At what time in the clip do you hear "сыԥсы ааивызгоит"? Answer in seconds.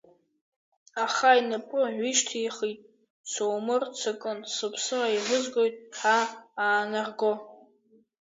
4.53-5.75